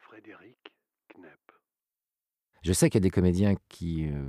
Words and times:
Frédéric 0.00 0.72
Knepp. 1.14 1.52
Je 2.62 2.72
sais 2.72 2.90
qu'il 2.90 2.98
y 2.98 3.02
a 3.02 3.06
des 3.06 3.10
comédiens 3.10 3.54
qui, 3.68 4.08
euh, 4.08 4.24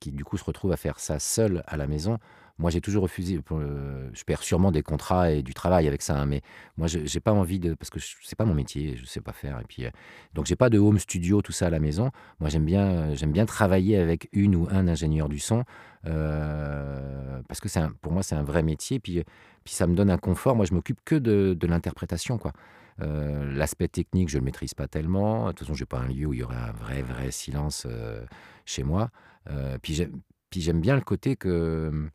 qui 0.00 0.12
du 0.12 0.24
coup 0.24 0.36
se 0.36 0.44
retrouvent 0.44 0.72
à 0.72 0.76
faire 0.76 1.00
ça 1.00 1.18
seuls 1.18 1.62
à 1.66 1.76
la 1.76 1.86
maison. 1.86 2.18
Moi, 2.58 2.70
j'ai 2.70 2.80
toujours 2.80 3.02
refusé. 3.02 3.40
le- 3.50 4.10
je 4.12 4.22
perds 4.22 4.44
sûrement 4.44 4.70
des 4.70 4.82
contrats 4.82 5.32
et 5.32 5.42
du 5.42 5.54
travail 5.54 5.88
avec 5.88 6.02
ça, 6.02 6.16
hein, 6.20 6.26
mais 6.26 6.40
moi, 6.76 6.86
je 6.86 7.00
j'ai 7.04 7.18
pas 7.18 7.32
envie 7.32 7.58
de 7.58 7.74
parce 7.74 7.90
que 7.90 7.98
c'est 7.98 8.36
pas 8.36 8.44
mon 8.44 8.54
métier, 8.54 8.96
je 8.96 9.04
sais 9.06 9.20
pas 9.20 9.32
faire. 9.32 9.58
Et 9.60 9.64
puis, 9.64 9.86
euh, 9.86 9.90
donc, 10.34 10.46
j'ai 10.46 10.54
pas 10.54 10.70
de 10.70 10.78
home 10.78 11.00
studio, 11.00 11.42
tout 11.42 11.50
ça 11.50 11.66
à 11.66 11.70
la 11.70 11.80
maison. 11.80 12.12
Moi, 12.38 12.48
j'aime 12.50 12.64
bien, 12.64 12.86
euh, 13.10 13.14
j'aime 13.16 13.32
bien 13.32 13.44
travailler 13.44 13.96
avec 13.96 14.28
une 14.32 14.54
ou 14.54 14.68
un 14.70 14.86
ingénieur 14.86 15.28
du 15.28 15.40
son 15.40 15.64
euh, 16.06 17.03
parce 17.60 17.72
que 17.74 17.78
un- 17.78 17.92
pour 18.02 18.12
moi, 18.12 18.22
c'est 18.22 18.34
un 18.34 18.42
vrai 18.42 18.62
métier. 18.62 18.98
Puis, 19.00 19.22
puis 19.64 19.74
ça 19.74 19.86
me 19.86 19.94
donne 19.94 20.10
un 20.10 20.18
confort. 20.18 20.56
Moi, 20.56 20.66
je 20.66 20.74
m'occupe 20.74 21.00
que 21.04 21.14
de, 21.14 21.54
de 21.58 21.66
l'interprétation, 21.66 22.38
quoi. 22.38 22.52
Euh, 23.00 23.52
L'aspect 23.52 23.88
technique, 23.88 24.28
je 24.28 24.36
ne 24.36 24.40
le 24.40 24.44
maîtrise 24.44 24.74
pas 24.74 24.86
tellement. 24.88 25.46
De 25.46 25.52
toute 25.52 25.60
façon, 25.60 25.74
je 25.74 25.82
n'ai 25.82 25.86
pas 25.86 25.98
un 25.98 26.08
lieu 26.08 26.26
où 26.26 26.32
il 26.32 26.40
y 26.40 26.42
aurait 26.42 26.56
un 26.56 26.72
vrai, 26.72 27.02
vrai 27.02 27.30
silence 27.30 27.86
euh, 27.88 28.24
chez 28.64 28.82
moi. 28.84 29.10
Euh, 29.50 29.78
puis 29.82 29.94
j'aime 30.56 30.80
bien 30.80 30.94
le 30.94 31.00
côté 31.02 31.34
que, 31.36 32.08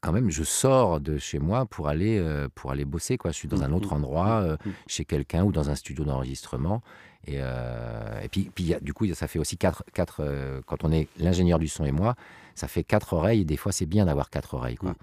quand 0.00 0.12
même, 0.12 0.30
je 0.30 0.42
sors 0.42 1.00
de 1.00 1.16
chez 1.18 1.38
moi 1.38 1.64
pour 1.66 1.88
aller, 1.88 2.20
pour 2.54 2.72
aller 2.72 2.84
bosser. 2.84 3.16
Quoi. 3.18 3.30
Je 3.30 3.36
suis 3.36 3.48
dans 3.48 3.62
un 3.62 3.72
autre 3.72 3.92
endroit, 3.92 4.40
euh, 4.42 4.56
chez 4.88 5.04
quelqu'un 5.04 5.44
ou 5.44 5.52
dans 5.52 5.70
un 5.70 5.74
studio 5.76 6.04
d'enregistrement. 6.04 6.82
Et, 7.26 7.36
euh, 7.38 8.20
et 8.22 8.28
puis, 8.28 8.50
du 8.80 8.92
coup, 8.92 9.06
ça 9.14 9.28
fait 9.28 9.38
aussi 9.38 9.56
quatre, 9.56 9.84
quatre 9.94 10.16
euh, 10.20 10.60
quand 10.66 10.84
on 10.84 10.90
est 10.92 11.08
l'ingénieur 11.18 11.58
du 11.58 11.68
son 11.68 11.84
et 11.84 11.92
moi, 11.92 12.14
ça 12.54 12.68
fait 12.68 12.82
quatre 12.84 13.12
oreilles. 13.12 13.42
Et 13.42 13.44
des 13.44 13.56
fois, 13.56 13.72
c'est 13.72 13.86
bien 13.86 14.06
d'avoir 14.06 14.28
quatre 14.30 14.54
oreilles. 14.54 14.76
Quoi. 14.76 14.94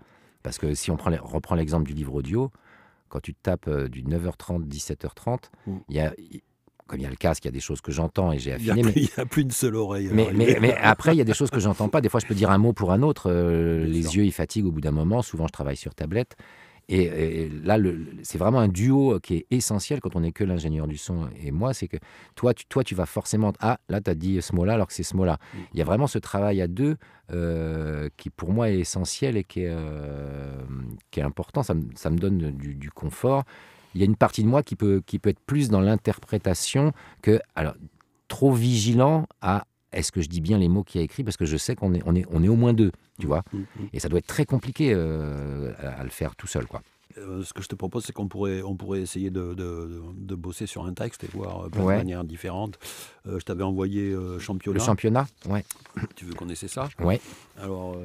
Parce 0.44 0.58
que 0.58 0.74
si 0.74 0.92
on 0.92 0.98
prend, 0.98 1.12
reprend 1.22 1.56
l'exemple 1.56 1.86
du 1.88 1.94
livre 1.94 2.14
audio, 2.14 2.52
quand 3.08 3.22
tu 3.22 3.34
tapes 3.34 3.68
euh, 3.68 3.88
du 3.88 4.04
9h30, 4.04 4.68
17h30, 4.68 5.50
il 5.90 5.96
y 5.96 6.00
a, 6.00 6.14
comme 6.88 7.00
il 7.00 7.04
y 7.04 7.06
a 7.06 7.10
le 7.10 7.16
casque, 7.16 7.46
il 7.46 7.48
y 7.48 7.50
a 7.50 7.52
des 7.54 7.60
choses 7.60 7.82
que 7.82 7.92
j'entends 7.92 8.32
et 8.32 8.40
j'ai 8.40 8.56
Il 8.60 8.64
n'y 8.66 8.70
a, 8.70 8.74
affiné. 8.74 8.92
il 8.96 9.10
y 9.18 9.20
a 9.20 9.26
plus 9.26 9.44
une 9.44 9.52
seule 9.52 9.76
oreille. 9.76 10.10
mais, 10.12 10.76
après, 10.82 11.16
il 11.16 11.18
y 11.18 11.22
a 11.22 11.26
des 11.26 11.34
choses 11.34 11.50
que 11.50 11.60
j'entends 11.60 11.88
pas. 11.90 12.02
Des 12.02 12.10
fois, 12.10 12.20
je 12.20 12.26
peux 12.26 12.36
dire 12.36 12.52
un 12.52 12.58
mot 12.58 12.74
pour 12.74 12.92
un 12.92 13.02
autre. 13.02 13.30
euh, 13.32 13.86
les 13.86 14.04
sûr. 14.04 14.16
yeux, 14.16 14.26
ils 14.26 14.32
fatiguent 14.34 14.66
au 14.66 14.72
bout 14.72 14.82
d'un 14.82 14.92
moment. 14.92 15.22
Souvent, 15.22 15.48
je 15.48 15.54
travaille 15.54 15.78
sur 15.78 15.96
tablette. 15.96 16.36
Et, 16.90 17.04
et 17.04 17.50
là, 17.64 17.78
c'est 18.24 18.40
vraiment 18.40 18.60
un 18.60 18.68
duo 18.68 19.20
qui 19.22 19.36
est 19.36 19.46
essentiel 19.52 20.02
quand 20.02 20.16
on 20.16 20.22
n'est 20.22 20.32
que 20.32 20.44
l'ingénieur 20.44 20.88
du 20.88 20.98
son 20.98 21.30
et 21.42 21.52
moi. 21.52 21.74
C'est 21.74 21.88
que 21.88 21.98
toi, 22.36 22.54
tu, 22.54 22.66
toi, 22.66 22.84
tu 22.84 22.96
vas 22.96 23.06
forcément. 23.06 23.54
Ah, 23.60 23.80
là, 23.90 24.02
tu 24.02 24.10
as 24.10 24.16
dit 24.16 24.42
ce 24.42 24.56
mot-là 24.56 24.74
alors 24.74 24.88
que 24.88 24.94
c'est 24.94 25.04
ce 25.04 25.16
mot-là. 25.16 25.34
Mm. 25.54 25.58
Il 25.74 25.80
y 25.80 25.82
a 25.84 25.86
vraiment 25.86 26.08
ce 26.08 26.18
travail 26.18 26.62
à 26.62 26.68
deux 26.68 26.98
euh, 27.32 28.10
qui, 28.18 28.32
pour 28.32 28.52
moi, 28.52 28.72
est 28.72 28.80
essentiel 28.80 29.38
et 29.38 29.44
qui 29.44 29.62
est, 29.62 29.70
euh, 29.70 30.64
qui 31.12 31.20
est 31.20 31.24
important. 31.24 31.62
Ça 31.62 31.76
me, 31.76 31.84
ça 31.94 32.10
me 32.10 32.18
donne 32.18 32.52
du, 32.52 32.74
du 32.74 32.90
confort. 32.90 33.44
Il 33.94 34.02
y 34.02 34.04
a 34.04 34.06
une 34.06 34.16
partie 34.16 34.44
de 34.44 34.48
moi 34.48 34.64
qui 34.64 34.76
peut, 34.76 35.02
qui 35.06 35.20
peut 35.20 35.30
être 35.30 35.40
plus 35.40 35.70
dans 35.70 35.82
l'interprétation 35.82 36.92
que. 37.22 37.40
Alors, 37.56 37.76
trop 38.28 38.52
vigilant 38.54 39.28
à 39.42 39.66
est-ce 39.92 40.12
que 40.12 40.22
je 40.22 40.30
dis 40.30 40.42
bien 40.42 40.58
les 40.58 40.68
mots 40.70 40.84
qu'il 40.84 41.02
a 41.02 41.04
écrits? 41.04 41.24
Parce 41.24 41.38
que 41.38 41.46
je 41.46 41.58
sais 41.58 41.76
qu'on 41.76 41.94
est, 41.94 42.02
on 42.06 42.16
est, 42.16 42.26
on 42.32 42.44
est 42.44 42.48
au 42.50 42.56
moins 42.56 42.74
deux, 42.74 42.92
tu 43.20 43.28
vois. 43.28 43.44
Mm, 43.54 43.58
mm. 43.58 43.66
Et 43.94 44.00
ça 44.00 44.10
doit 44.10 44.20
être 44.20 44.28
très 44.28 44.46
compliqué 44.46 44.92
euh, 44.94 45.74
à, 45.80 46.02
à 46.02 46.04
le 46.04 46.10
faire 46.10 46.36
tout 46.36 46.48
seul, 46.48 46.66
quoi. 46.68 46.82
Euh, 47.18 47.44
ce 47.44 47.54
que 47.54 47.64
je 47.64 47.68
te 47.68 47.74
propose, 47.74 48.06
c'est 48.06 48.14
qu'on 48.14 48.28
pourrait, 48.28 48.62
on 48.62 48.76
pourrait 48.76 49.02
essayer 49.02 49.32
de, 49.32 49.56
de- 49.56 50.02
de 50.16 50.36
bosser 50.36 50.68
sur 50.68 50.86
un 50.86 50.94
texte 50.94 51.24
et 51.24 51.28
voir 51.34 51.66
euh, 51.66 51.70
plein 51.70 51.84
Ouais. 51.84 51.94
de 51.96 52.00
manières 52.00 52.24
différentes. 52.24 52.78
Je 53.26 53.40
t'avais 53.40 53.64
envoyé 53.64 54.16
championnat. 54.40 54.78
Le 54.80 54.84
championnat, 54.86 55.28
ouais, 55.48 55.66
Tu 56.16 56.26
veux 56.26 56.36
qu'on 56.36 56.50
essaie 56.50 56.68
ça? 56.68 56.88
Ouais. 57.00 57.20
Alors, 57.60 57.98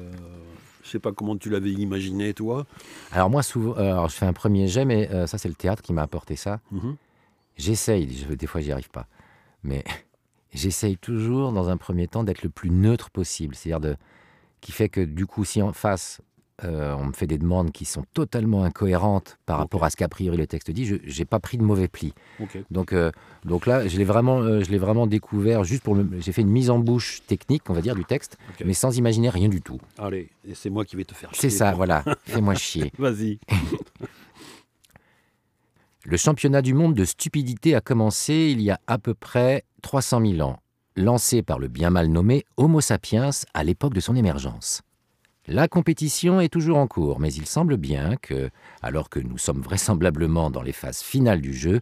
je 0.83 0.89
sais 0.89 0.99
pas 0.99 1.11
comment 1.11 1.37
tu 1.37 1.49
l'avais 1.51 1.71
imaginé, 1.71 2.33
toi. 2.33 2.65
Alors 3.11 3.29
moi, 3.29 3.43
souvent, 3.43 3.73
alors 3.75 4.09
je 4.09 4.15
fais 4.15 4.25
un 4.25 4.33
premier 4.33 4.67
jet, 4.67 4.85
mais 4.85 5.07
ça 5.27 5.37
c'est 5.37 5.49
le 5.49 5.55
théâtre 5.55 5.83
qui 5.83 5.93
m'a 5.93 6.01
apporté 6.01 6.35
ça. 6.35 6.59
Mhm. 6.71 6.95
J'essaye, 7.57 8.11
je- 8.27 8.33
des 8.33 8.47
fois 8.47 8.59
j'y 8.61 8.71
arrive 8.71 8.89
pas, 8.89 9.07
mais 9.63 9.83
j'essaye 10.55 10.97
toujours 10.97 11.51
dans 11.51 11.69
un 11.69 11.77
premier 11.77 12.07
temps 12.07 12.23
d'être 12.23 12.43
le 12.43 12.49
plus 12.49 12.69
neutre 12.71 13.09
possible, 13.11 13.55
c'est-à-dire 13.55 13.79
de 13.79 13.95
qui 14.61 14.71
fait 14.71 14.89
que 14.89 15.01
du 15.01 15.25
coup, 15.27 15.45
si 15.45 15.61
en 15.61 15.73
face 15.73 16.21
euh, 16.63 16.95
on 16.97 17.07
me 17.07 17.11
fait 17.11 17.27
des 17.27 17.37
demandes 17.37 17.73
qui 17.73 17.83
sont 17.83 18.05
totalement 18.13 18.63
incohérentes 18.63 19.37
par 19.45 19.57
rapport 19.57 19.83
à 19.83 19.89
ce 19.89 19.97
qu'a 19.97 20.07
priori 20.07 20.37
le 20.37 20.47
texte 20.47 20.71
dit, 20.71 20.85
je 20.85 20.95
n'ai 20.95 21.25
pas 21.25 21.39
pris 21.41 21.57
de 21.57 21.63
mauvais 21.63 21.89
pli. 21.89 22.13
Donc, 22.71 22.93
euh, 22.93 23.11
donc 23.43 23.65
là, 23.65 23.89
je 23.89 23.97
l'ai 23.97 24.05
vraiment, 24.05 24.39
euh, 24.39 24.63
je 24.63 24.71
l'ai 24.71 24.77
vraiment 24.77 25.05
découvert 25.05 25.65
juste 25.65 25.83
pour 25.83 25.95
me. 25.95 26.21
J'ai 26.21 26.31
fait 26.31 26.43
une 26.43 26.49
mise 26.49 26.69
en 26.69 26.79
bouche 26.79 27.21
technique, 27.27 27.63
on 27.69 27.73
va 27.73 27.81
dire, 27.81 27.93
du 27.93 28.05
texte, 28.05 28.37
mais 28.63 28.73
sans 28.73 28.97
imaginer 28.97 29.29
rien 29.29 29.49
du 29.49 29.61
tout. 29.61 29.79
Allez, 29.97 30.29
et 30.47 30.55
c'est 30.55 30.69
moi 30.69 30.85
qui 30.85 30.95
vais 30.95 31.03
te 31.03 31.13
faire 31.13 31.29
C'est 31.33 31.49
chier, 31.49 31.57
ça, 31.57 31.65
toi. 31.71 31.75
voilà. 31.75 32.05
Fais-moi 32.25 32.55
chier. 32.55 32.89
Vas-y. 32.97 33.37
Le 36.07 36.17
championnat 36.17 36.61
du 36.61 36.75
monde 36.75 36.93
de 36.93 37.03
stupidité 37.03 37.73
a 37.73 37.81
commencé 37.81 38.51
il 38.51 38.61
y 38.61 38.69
a 38.69 38.79
à 38.85 38.99
peu 38.99 39.15
près 39.15 39.63
300 39.81 40.21
000 40.23 40.47
ans, 40.47 40.59
lancé 40.95 41.41
par 41.41 41.57
le 41.57 41.67
bien 41.67 41.89
mal 41.89 42.09
nommé 42.09 42.45
Homo 42.57 42.79
sapiens 42.79 43.31
à 43.55 43.63
l'époque 43.63 43.95
de 43.95 43.99
son 43.99 44.15
émergence. 44.15 44.83
La 45.47 45.67
compétition 45.67 46.39
est 46.39 46.53
toujours 46.53 46.77
en 46.77 46.85
cours, 46.85 47.19
mais 47.19 47.33
il 47.33 47.47
semble 47.47 47.77
bien 47.77 48.17
que, 48.17 48.51
alors 48.83 49.09
que 49.09 49.19
nous 49.19 49.39
sommes 49.39 49.61
vraisemblablement 49.61 50.51
dans 50.51 50.61
les 50.61 50.73
phases 50.73 51.01
finales 51.01 51.41
du 51.41 51.55
jeu, 51.55 51.81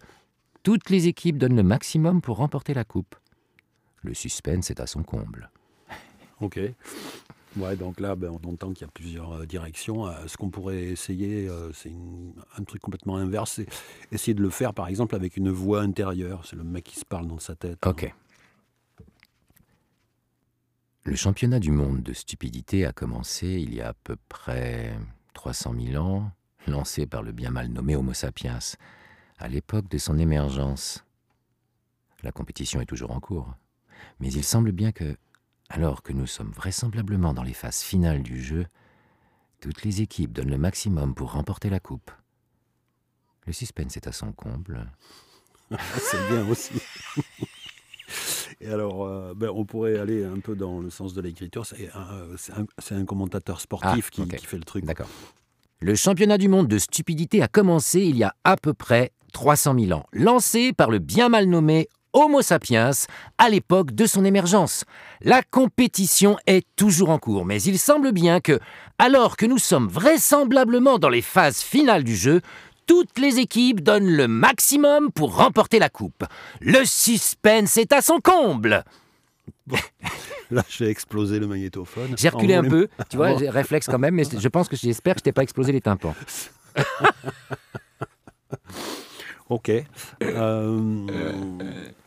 toutes 0.63 0.89
les 0.89 1.09
équipes 1.09 1.37
donnent 1.37 1.57
le 1.57 1.61
maximum 1.61 2.21
pour 2.21 2.37
remporter 2.37 2.73
la 2.73 2.85
coupe. 2.85 3.17
Le 4.03 4.13
suspense 4.13 4.71
est 4.71 4.79
à 4.79 4.87
son 4.87 5.03
comble. 5.03 5.49
Ok. 6.39 6.61
Ouais, 7.57 7.75
donc 7.75 7.99
là, 7.99 8.15
ben, 8.15 8.31
on 8.31 8.49
entend 8.49 8.73
qu'il 8.73 8.85
y 8.85 8.89
a 8.89 8.91
plusieurs 8.91 9.33
euh, 9.33 9.45
directions. 9.45 10.07
Euh, 10.07 10.27
ce 10.27 10.37
qu'on 10.37 10.49
pourrait 10.49 10.83
essayer, 10.83 11.47
euh, 11.47 11.71
c'est 11.73 11.91
un 12.57 12.63
truc 12.63 12.81
complètement 12.81 13.17
inverse. 13.17 13.61
Essayer 14.11 14.33
de 14.33 14.41
le 14.41 14.49
faire, 14.49 14.73
par 14.73 14.87
exemple, 14.87 15.15
avec 15.15 15.37
une 15.37 15.51
voix 15.51 15.81
intérieure. 15.81 16.45
C'est 16.45 16.55
le 16.55 16.63
mec 16.63 16.85
qui 16.85 16.99
se 16.99 17.05
parle 17.05 17.27
dans 17.27 17.39
sa 17.39 17.55
tête. 17.55 17.85
Ok. 17.85 18.11
Le 21.05 21.15
championnat 21.15 21.59
du 21.59 21.71
monde 21.71 22.01
de 22.01 22.13
stupidité 22.13 22.85
a 22.85 22.93
commencé 22.93 23.47
il 23.47 23.75
y 23.75 23.81
a 23.81 23.89
à 23.89 23.93
peu 23.93 24.15
près 24.29 24.97
300 25.33 25.75
000 25.77 26.03
ans, 26.03 26.31
lancé 26.65 27.05
par 27.05 27.21
le 27.23 27.33
bien 27.33 27.51
mal 27.51 27.67
nommé 27.67 27.95
Homo 27.95 28.13
sapiens, 28.13 28.59
à 29.37 29.49
l'époque 29.49 29.89
de 29.89 29.97
son 29.97 30.17
émergence. 30.17 31.03
La 32.23 32.31
compétition 32.31 32.79
est 32.79 32.85
toujours 32.85 33.11
en 33.11 33.19
cours, 33.19 33.53
mais 34.21 34.31
il 34.31 34.45
semble 34.45 34.71
bien 34.71 34.93
que, 34.93 35.17
alors 35.69 36.03
que 36.03 36.13
nous 36.13 36.27
sommes 36.27 36.51
vraisemblablement 36.51 37.33
dans 37.33 37.43
les 37.43 37.53
phases 37.53 37.81
finales 37.81 38.21
du 38.23 38.41
jeu, 38.41 38.65
toutes 39.59 39.83
les 39.83 40.01
équipes 40.01 40.31
donnent 40.33 40.51
le 40.51 40.57
maximum 40.57 41.15
pour 41.15 41.31
remporter 41.31 41.69
la 41.69 41.79
coupe. 41.79 42.11
Le 43.45 43.53
suspense 43.53 43.97
est 43.97 44.07
à 44.07 44.11
son 44.11 44.31
comble. 44.31 44.91
c'est 45.97 46.27
bien 46.29 46.47
aussi. 46.47 46.73
Et 48.61 48.67
alors, 48.69 49.05
euh, 49.05 49.33
ben, 49.35 49.49
on 49.53 49.65
pourrait 49.65 49.97
aller 49.97 50.23
un 50.23 50.39
peu 50.39 50.55
dans 50.55 50.79
le 50.79 50.89
sens 50.89 51.13
de 51.13 51.21
l'écriture. 51.21 51.65
C'est 51.65 51.89
un, 51.93 52.65
c'est 52.77 52.95
un- 52.95 53.05
commentateur 53.05 53.59
sportif 53.59 54.09
Ah, 54.11 54.15
qui, 54.15 54.27
qui 54.27 54.45
fait 54.45 54.57
le 54.57 54.63
truc. 54.63 54.85
D'accord. 54.85 55.09
Le 55.81 55.95
championnat 55.95 56.37
du 56.37 56.47
monde 56.47 56.67
de 56.67 56.77
stupidité 56.77 57.41
a 57.41 57.47
commencé 57.47 58.01
il 58.01 58.15
y 58.15 58.23
a 58.23 58.33
à 58.43 58.55
peu 58.55 58.73
près 58.73 59.11
300 59.33 59.77
000 59.79 59.91
ans, 59.99 60.05
lancé 60.13 60.71
par 60.71 60.89
le 60.91 60.99
bien 60.99 61.27
mal 61.27 61.47
nommé 61.47 61.89
Homo 62.13 62.41
sapiens 62.41 62.91
à 63.37 63.49
l'époque 63.49 63.91
de 63.91 64.05
son 64.05 64.23
émergence. 64.23 64.85
La 65.21 65.41
compétition 65.41 66.37
est 66.47 66.65
toujours 66.75 67.09
en 67.09 67.17
cours, 67.17 67.45
mais 67.45 67.61
il 67.61 67.79
semble 67.79 68.11
bien 68.11 68.39
que, 68.39 68.59
alors 68.99 69.35
que 69.35 69.45
nous 69.45 69.57
sommes 69.57 69.87
vraisemblablement 69.87 70.99
dans 70.99 71.09
les 71.09 71.21
phases 71.21 71.61
finales 71.61 72.03
du 72.03 72.15
jeu, 72.15 72.41
toutes 72.85 73.17
les 73.17 73.39
équipes 73.39 73.81
donnent 73.81 74.11
le 74.15 74.27
maximum 74.27 75.11
pour 75.11 75.35
remporter 75.35 75.79
la 75.79 75.89
coupe. 75.89 76.23
Le 76.61 76.85
suspense 76.85 77.77
est 77.77 77.93
à 77.93 78.01
son 78.01 78.19
comble. 78.19 78.83
Là, 80.51 80.63
j'ai 80.69 80.87
explosé 80.87 81.39
le 81.39 81.47
magnétophone. 81.47 82.15
J'ai 82.17 82.29
reculé 82.29 82.53
un 82.53 82.63
peu, 82.63 82.87
tu 83.09 83.17
vois, 83.17 83.37
j'ai 83.37 83.49
réflexe 83.49 83.87
quand 83.87 83.97
même, 83.97 84.13
mais 84.13 84.23
je 84.23 84.47
pense 84.49 84.69
que 84.69 84.75
j'espère 84.75 85.15
que 85.15 85.19
je 85.21 85.23
t'ai 85.23 85.31
pas 85.31 85.43
explosé 85.43 85.71
les 85.71 85.81
tympans. 85.81 86.15
Ok. 89.49 89.71
Euh, 90.21 91.07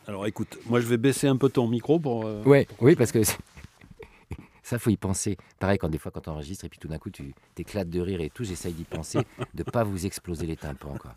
alors 0.07 0.25
écoute, 0.25 0.57
moi 0.65 0.79
je 0.79 0.87
vais 0.87 0.97
baisser 0.97 1.27
un 1.27 1.37
peu 1.37 1.49
ton 1.49 1.67
micro 1.67 1.99
pour. 1.99 2.25
euh, 2.25 2.41
Ouais, 2.43 2.67
oui, 2.81 2.95
parce 2.95 3.11
que 3.11 3.19
ça, 4.63 4.79
faut 4.79 4.89
y 4.89 4.97
penser. 4.97 5.37
Pareil, 5.59 5.77
quand 5.77 5.89
des 5.89 5.97
fois, 5.97 6.11
quand 6.11 6.27
on 6.27 6.31
enregistre 6.31 6.65
et 6.65 6.69
puis 6.69 6.79
tout 6.79 6.87
d'un 6.87 6.97
coup, 6.97 7.09
tu 7.09 7.33
t'éclates 7.55 7.89
de 7.89 7.99
rire 8.01 8.21
et 8.21 8.29
tout, 8.29 8.43
j'essaye 8.43 8.73
d'y 8.73 8.83
penser, 8.83 9.19
de 9.53 9.63
pas 9.63 9.83
vous 9.83 10.05
exploser 10.05 10.45
les 10.45 10.55
tympans, 10.57 10.97
quoi. 10.97 11.13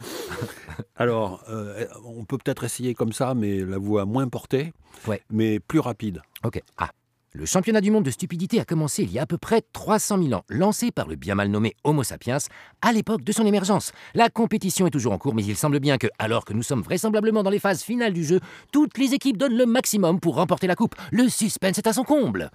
Alors, 0.96 1.44
euh, 1.48 1.86
on 2.04 2.24
peut 2.24 2.38
peut-être 2.38 2.64
essayer 2.64 2.94
comme 2.94 3.12
ça, 3.12 3.34
mais 3.34 3.58
la 3.60 3.78
voix 3.78 4.06
moins 4.06 4.28
portée, 4.28 4.72
Ouais. 5.06 5.22
mais 5.30 5.60
plus 5.60 5.78
rapide. 5.80 6.22
Ok. 6.44 6.60
Ah. 6.78 6.90
Le 7.32 7.46
championnat 7.46 7.80
du 7.80 7.92
monde 7.92 8.02
de 8.02 8.10
stupidité 8.10 8.58
a 8.58 8.64
commencé 8.64 9.04
il 9.04 9.12
y 9.12 9.20
a 9.20 9.22
à 9.22 9.26
peu 9.26 9.38
près 9.38 9.62
300 9.72 10.20
000 10.20 10.34
ans, 10.34 10.42
lancé 10.48 10.90
par 10.90 11.06
le 11.06 11.14
bien 11.14 11.36
mal 11.36 11.46
nommé 11.46 11.76
Homo 11.84 12.02
sapiens 12.02 12.38
à 12.82 12.92
l'époque 12.92 13.22
de 13.22 13.30
son 13.30 13.46
émergence. 13.46 13.92
La 14.14 14.30
compétition 14.30 14.88
est 14.88 14.90
toujours 14.90 15.12
en 15.12 15.18
cours, 15.18 15.32
mais 15.32 15.44
il 15.44 15.54
semble 15.56 15.78
bien 15.78 15.96
que, 15.96 16.08
alors 16.18 16.44
que 16.44 16.52
nous 16.52 16.64
sommes 16.64 16.82
vraisemblablement 16.82 17.44
dans 17.44 17.50
les 17.50 17.60
phases 17.60 17.84
finales 17.84 18.14
du 18.14 18.24
jeu, 18.24 18.40
toutes 18.72 18.98
les 18.98 19.14
équipes 19.14 19.36
donnent 19.36 19.56
le 19.56 19.66
maximum 19.66 20.18
pour 20.18 20.34
remporter 20.34 20.66
la 20.66 20.74
coupe. 20.74 20.96
Le 21.12 21.28
suspense 21.28 21.78
est 21.78 21.86
à 21.86 21.92
son 21.92 22.02
comble. 22.02 22.50